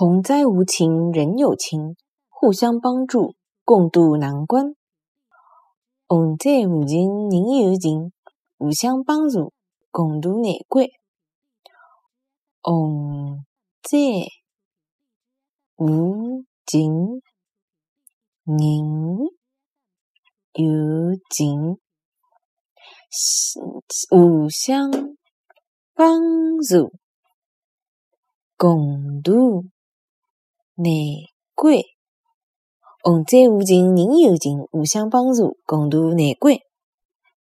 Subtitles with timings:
[0.00, 1.94] 洪灾无情人有情，
[2.30, 3.34] 互相帮助，
[3.66, 4.74] 共度难关。
[6.06, 8.10] 洪灾无情人有情，
[8.56, 9.52] 互相帮助，
[9.90, 10.86] 共度难关。
[12.62, 13.44] 洪
[13.82, 13.98] 灾
[15.76, 17.20] 无情
[18.44, 18.56] 人
[20.54, 21.78] 有情，
[24.08, 24.90] 互相
[25.92, 26.18] 帮
[26.66, 26.90] 助，
[28.56, 29.66] 共度。
[30.82, 30.92] 难
[31.54, 31.76] 关，
[33.02, 36.56] 洪灾无情人有情，互相帮助，共度难关。